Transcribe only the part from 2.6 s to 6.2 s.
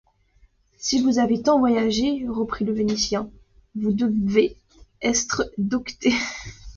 le Venitien, vous debvez estre docte.